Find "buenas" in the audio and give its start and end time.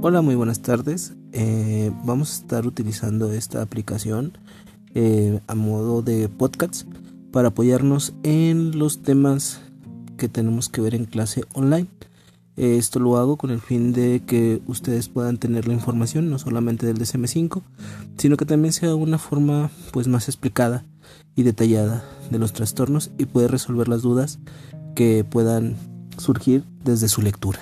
0.34-0.60